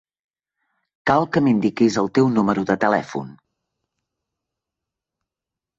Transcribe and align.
Cal 1.09 1.25
que 1.35 1.43
m'indiquis 1.47 1.97
el 2.03 2.11
teu 2.19 2.31
numero 2.39 2.65
de 2.73 2.79
telèfon. 2.85 3.31